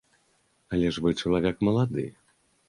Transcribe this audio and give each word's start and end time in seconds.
Але 0.77 0.87
ж 0.95 1.03
вы 1.03 1.11
чалавек 1.21 1.61
малады. 1.69 2.09